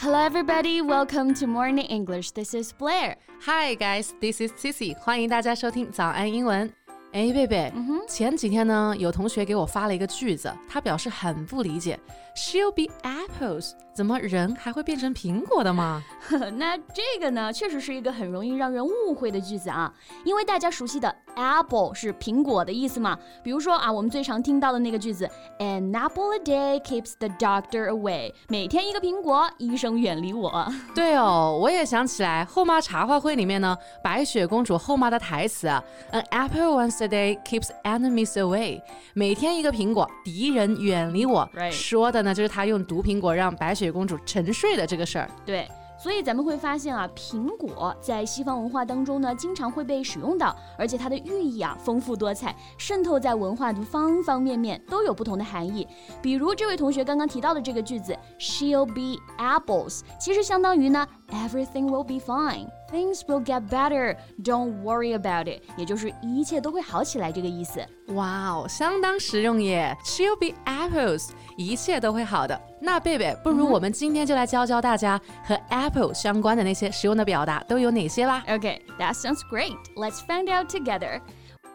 [0.00, 0.80] Hello, everybody.
[0.80, 2.30] Welcome to Morning English.
[2.32, 3.16] This is Blair.
[3.44, 4.10] Hi, guys.
[4.20, 4.96] This is Cici.
[4.98, 6.72] 欢迎大家收听早安英文。
[7.12, 7.72] 哎，贝贝，
[8.06, 11.98] 前几天呢，有同学给我发了一个句子，他表示很不理解，
[12.36, 16.01] She'll be apples， 怎么人还会变成苹果的吗？
[16.55, 23.17] 那这个呢，确实是一个很容易让人误会的句子啊，因为大家熟悉的 apple 是苹果的意思嘛。
[23.43, 30.65] 比如说啊，我们最常听到的那个句子，An apple a day keeps the doctor away，每天一个苹果，医生远离我。
[30.95, 35.67] 对哦，我也想起来，后妈茶话会里面呢，白雪公主后妈的台词
[36.11, 37.01] ，An apple once。
[37.01, 38.79] a day keeps enemies away。
[39.15, 41.49] 每天一个苹果，敌人远离我。
[41.71, 45.29] 说的呢就是她用毒苹果让白雪雪公主沉睡的这个事儿。
[45.45, 45.67] 对。
[46.01, 55.87] 所以咱们会发现啊，苹果在西方文化当中呢，经常会被使用到，而且它的寓意啊丰富多彩，渗透在文化的方方面面，都有不同的含义。
[56.19, 67.84] 比如这位同学刚刚提到的这个句子，She'll be apples，其实相当于呢 ，Everything will be fine，Things will get better，Don't worry about it，也就是一切都会好起来这个意思。
[68.08, 69.96] 哇哦，相当实用耶！
[70.04, 72.60] She'll be apples，一切都会好的。
[72.80, 78.44] 那贝贝，不如我们今天就来教教大家和 apple 相关的那些实用的表达都有哪些啦？
[78.46, 79.76] Okay, that sounds great.
[79.96, 81.20] Let's find out together.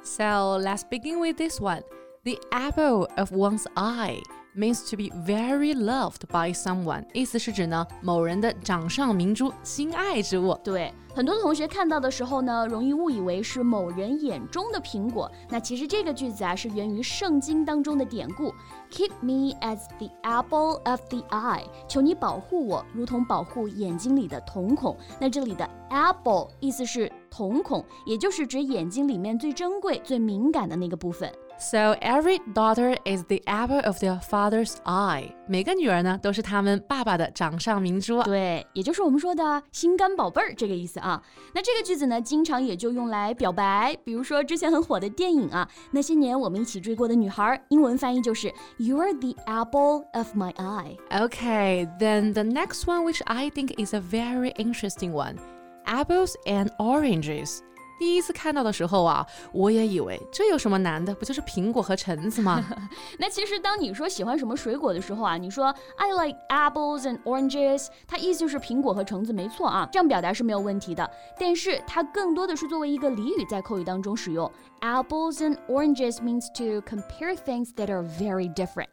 [0.04, 1.84] So let's begin with this one.
[2.24, 4.22] The apple of one's eye
[4.57, 10.59] Means to be very loved by someone，意思是指呢某人的掌上明珠、心爱之物。
[10.65, 15.31] 对，很多同学看到的时候呢，容易误以为是某人眼中的苹果。
[15.49, 18.53] 那其实这个句子啊是源于圣经当中的典故
[18.91, 24.97] ，Keep me as the apple of the eye，求你保护我，如同保护眼睛里的瞳孔。
[25.21, 31.31] 那这里的 apple 意思是瞳孔，也就是指眼睛里面最珍贵、最敏感的那个部分。
[31.58, 35.32] So every daughter is the apple of their father's eye。
[35.48, 38.24] 每个女儿呢，都是他们爸爸的掌上明珠。
[38.24, 41.22] 对，也就是我们说的心肝宝贝儿这个意思啊。
[41.54, 43.96] 那这个句子呢，经常也就用来表白。
[44.04, 54.00] 比如说之前很火的电影啊，那些年我们一起追过的女孩，英文翻译就是 You're the apple of my eye。Okay, then the next one, which I think is a
[54.00, 55.36] very interesting one,
[55.86, 57.60] apples and oranges.
[58.00, 62.64] 第一次看到的时候啊，我也以为这有什么难的，不就是苹果和橙子吗？
[63.20, 65.68] 那其实当你说喜欢什么水果的时候啊，你说
[65.98, 71.08] I like apples and oranges，它意思是苹果和橙子，没错啊，这样表达是没有问题的。
[71.38, 74.52] 但是它更多的是作为一个俚语在口语当中使用。
[74.82, 78.88] Apples and oranges means to compare things that are very different，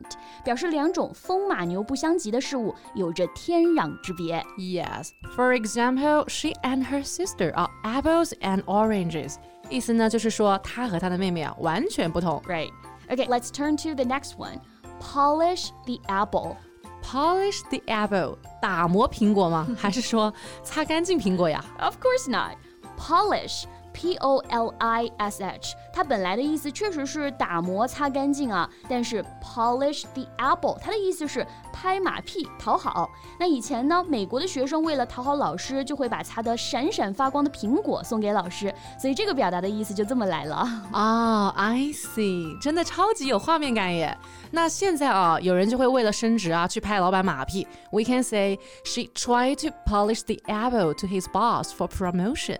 [0.44, 4.44] 表示两种风马牛不相及的事物有着天壤之别。
[4.58, 8.91] Yes, for example, she and her sister are apples and oranges.
[8.92, 9.34] oranges，
[9.69, 12.41] 意思呢就是说他和他的妹妹啊完全不同。
[12.46, 12.70] Right.
[13.08, 14.60] Okay, let's turn to the next one.
[15.00, 16.56] Polish the apple.
[17.02, 19.66] Polish the apple，打磨苹果吗？
[19.78, 20.32] 还是说
[20.62, 21.64] 擦干净苹果呀？
[21.78, 22.58] Of course not.
[22.98, 28.69] Polish P O L I S H，它本来的意思确实是打磨、擦干净啊。
[28.88, 33.10] 但是 polish the apple，它的意思是拍马屁、讨好。
[33.41, 38.72] 那以前呢，美国的学生为了讨好老师，就会把擦得闪闪发光的苹果送给老师。
[39.00, 40.56] 所以这个表达的意思就这么来了
[40.92, 41.48] 啊。
[41.56, 44.16] I see，真的超级有画面感耶。
[44.52, 47.66] 那现在啊，有人就会为了升职啊，去拍老板马屁。
[47.91, 52.58] We can say she tried to polish the apple to his boss for promotion.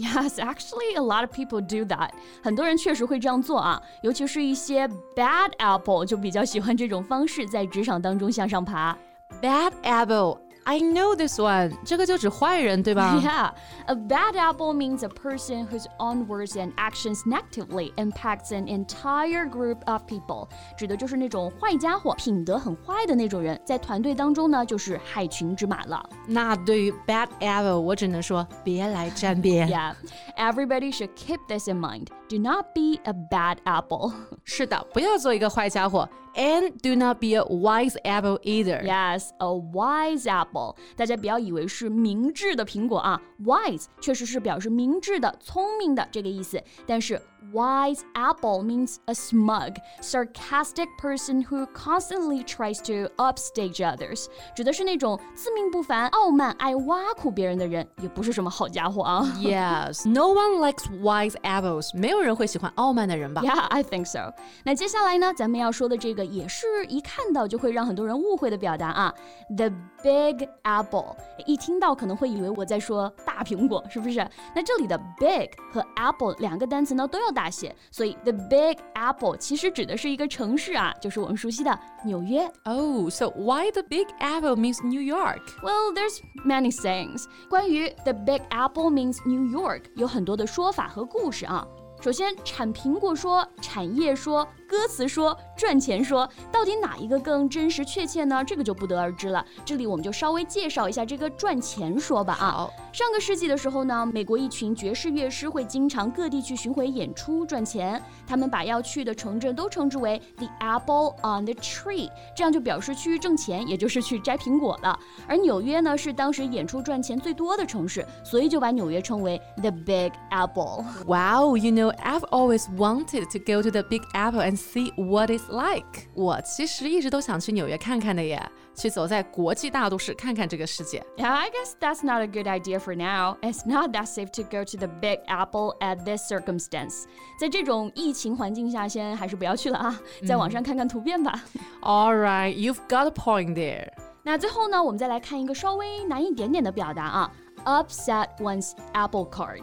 [0.00, 2.10] Yes, actually, a lot of people do that.
[2.42, 8.96] 很多人确实会这样做啊，尤其是一些 bad apple 就比较喜欢这种方式在职场当中向上爬。
[9.42, 13.15] Bad apple I know this one，这个就指坏人，对吧？
[13.21, 13.51] Yeah,
[13.85, 19.47] a bad apple means a person whose own words and actions negatively impacts an entire
[19.47, 26.03] group of people，指的就是那种坏家伙，品德很坏的那种人，在团队当中呢，就是害群之马了。
[26.25, 29.69] 那对于 bad apple，我只能说别来沾边。
[29.69, 29.93] Yeah,
[30.35, 32.07] everybody should keep this in mind.
[32.27, 34.13] Do not be a bad apple.
[34.43, 36.09] 是的，不要做一个坏家伙。
[36.34, 38.82] And do not be a wise apple either.
[38.84, 40.76] Yes, a wise apple.
[40.96, 47.20] 大家不要以为是明智的苹果啊，wise 确实是表示明智的、聪明的这个意思，但是
[47.53, 54.25] Wise apple means a smug, sarcastic person who constantly tries to upstage others，
[54.55, 59.21] 指的是那种自命不凡、傲慢、爱挖苦别人的人，也不是什么好家伙啊。
[59.37, 63.43] Yes, no one likes wise apples，没有人会喜欢傲慢的人吧？
[63.43, 64.33] Yeah, I think so。
[64.63, 69.13] 那接下来呢，咱们要说的这个也是一看到就会让很多人误会的表达啊，
[69.55, 69.69] the
[70.01, 71.15] big apple，
[71.45, 74.27] 一听到可能会以为我在说大苹果，是不是？
[74.55, 77.28] 那这里的 big 和 apple 两个单词呢都要。
[77.29, 82.49] 较大些，所以 The Big Apple 其实指的是一个城市啊，就是我们熟悉的纽约。
[82.63, 85.41] Oh, so why the Big Apple means New York?
[85.61, 87.25] Well, there's many sayings.
[87.49, 91.65] 关于 The Big Apple means New York 有很多的说法和故事啊。
[92.01, 94.47] 首先，产苹果说，产业说。
[94.67, 98.42] 歌词说 赚钱说，到底哪一个更真实确切呢？
[98.42, 99.44] 这个就不得而知了。
[99.62, 102.66] 这里我们就稍微介绍一下这个赚钱说吧啊。
[102.94, 114.98] 上个世纪的时候呢，美国一群爵士乐师会经常各地去巡回演出赚钱，他们把要去的城镇都称之为 The Apple on the Tree，这样就表示去挣钱，也就是去摘苹果了。
[115.28, 120.86] 而纽约呢是当时演出赚钱最多的城市，所以就把纽约称为 The Big Apple。
[121.06, 125.49] Wow, you know I've always wanted to go to the Big Apple and see what it's
[125.49, 126.07] like。
[126.13, 128.41] 我其实一直都想去纽约看看的耶，
[128.73, 131.05] 去走在国际大都市看看这个世界。
[131.17, 133.37] Yeah, I guess that's not a good idea for now.
[133.41, 137.05] It's not that safe to go to the Big Apple at this circumstance.
[137.39, 141.41] 在这种疫情环境下，先还是不要去了啊，在网上看看图片吧。
[141.81, 143.89] All right, you've got a point there.
[144.23, 147.31] 那最后呢，我们再来看一个稍微难一点点的表达啊，
[147.65, 149.61] upset one's apple cart。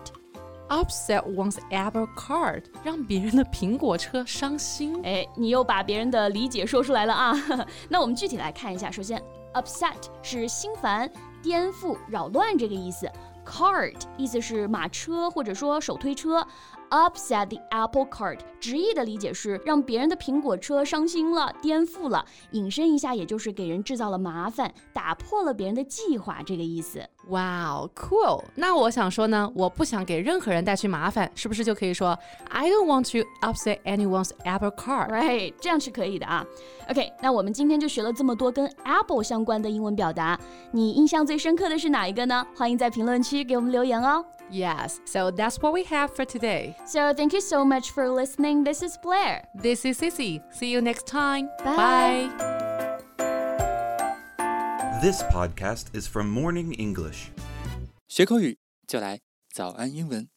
[0.70, 5.00] Upset one's apple cart，让别人的苹果车伤心。
[5.04, 7.34] 哎，你又把别人的理解说出来了啊！
[7.90, 8.92] 那我们具体来看一下。
[8.92, 9.22] 首先
[9.54, 11.10] ，upset 是心烦、
[11.42, 13.10] 颠覆、扰乱这个意思。
[13.46, 16.46] cart 意思是马车或者说手推车。
[16.90, 22.26] Upset the apple cart，直译的理解是让别人的苹果车伤心了、颠覆了。
[22.52, 27.02] 引申一下，也就是给人制造了麻烦，打破了别人的计划这个意思。
[27.28, 28.46] Wow, cool！
[28.56, 32.18] 那我想说呢，我不想给任何人带去麻烦，是不是就可以说
[32.50, 36.46] I don't want to upset anyone's apple cart？Right，这样是可以的啊。
[36.90, 40.40] OK，那我们今天就学了这么多跟 apple 相关的英文表达，
[40.72, 42.48] 你印象最深刻的是哪一个呢？
[42.56, 44.24] 欢迎在评论区给我们留言哦。
[44.51, 46.77] Yes, so that's what we have for today.
[46.85, 48.65] So thank you so much for listening.
[48.65, 49.49] This is Blair.
[49.55, 50.43] This is Sissy.
[50.53, 51.49] See you next time.
[51.65, 52.29] Bye.
[52.37, 52.99] Bye.
[55.01, 57.31] This podcast is from Morning English.
[58.09, 59.21] 学口语就来
[59.51, 60.33] 早安英文。